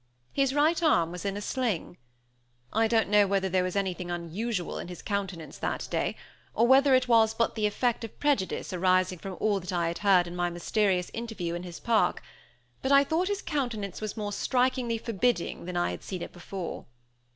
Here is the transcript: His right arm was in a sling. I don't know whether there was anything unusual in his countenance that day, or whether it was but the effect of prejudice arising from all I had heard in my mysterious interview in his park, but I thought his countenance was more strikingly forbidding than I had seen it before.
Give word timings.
His 0.33 0.51
right 0.55 0.81
arm 0.81 1.11
was 1.11 1.25
in 1.25 1.37
a 1.37 1.41
sling. 1.41 1.95
I 2.73 2.87
don't 2.87 3.07
know 3.07 3.27
whether 3.27 3.47
there 3.49 3.63
was 3.63 3.75
anything 3.75 4.09
unusual 4.09 4.79
in 4.79 4.87
his 4.87 4.99
countenance 5.03 5.59
that 5.59 5.87
day, 5.91 6.15
or 6.55 6.65
whether 6.65 6.95
it 6.95 7.07
was 7.07 7.35
but 7.35 7.53
the 7.53 7.67
effect 7.67 8.03
of 8.03 8.19
prejudice 8.19 8.73
arising 8.73 9.19
from 9.19 9.37
all 9.39 9.61
I 9.71 9.89
had 9.89 9.99
heard 9.99 10.25
in 10.25 10.35
my 10.35 10.49
mysterious 10.49 11.11
interview 11.13 11.53
in 11.53 11.61
his 11.61 11.79
park, 11.79 12.23
but 12.81 12.91
I 12.91 13.03
thought 13.03 13.27
his 13.27 13.43
countenance 13.43 14.01
was 14.01 14.17
more 14.17 14.33
strikingly 14.33 14.97
forbidding 14.97 15.65
than 15.65 15.77
I 15.77 15.91
had 15.91 16.01
seen 16.01 16.23
it 16.23 16.33
before. 16.33 16.87